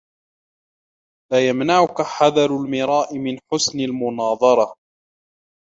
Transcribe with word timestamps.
لَا 1.31 1.47
يَمْنَعَنَّكَ 1.49 2.01
حَذَرُ 2.01 2.55
الْمِرَاءِ 2.57 3.15
مِنْ 3.17 3.37
حُسْنِ 3.51 3.79
الْمُنَاظَرَةِ 3.79 4.75